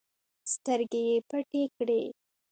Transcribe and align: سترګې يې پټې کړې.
سترګې 0.53 1.01
يې 1.09 1.17
پټې 1.29 1.63
کړې. 1.75 2.01